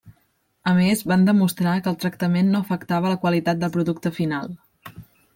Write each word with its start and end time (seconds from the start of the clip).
A 0.69 0.71
més 0.77 1.01
van 1.09 1.25
demostrar 1.25 1.73
que 1.87 1.91
el 1.91 1.99
tractament 2.03 2.49
no 2.53 2.61
afectava 2.65 3.11
la 3.13 3.19
qualitat 3.25 3.61
del 3.65 3.73
producte 3.75 4.13
final. 4.17 4.49